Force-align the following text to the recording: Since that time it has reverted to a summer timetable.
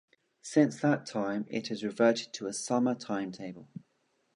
Since 0.41 0.79
that 0.79 1.05
time 1.05 1.45
it 1.47 1.67
has 1.67 1.83
reverted 1.83 2.33
to 2.33 2.47
a 2.47 2.53
summer 2.53 2.95
timetable. 2.95 3.69